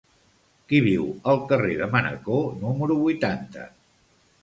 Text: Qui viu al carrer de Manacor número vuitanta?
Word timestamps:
Qui 0.71 0.79
viu 0.85 1.03
al 1.35 1.43
carrer 1.53 1.77
de 1.83 1.91
Manacor 1.93 2.51
número 2.65 3.01
vuitanta? 3.07 3.73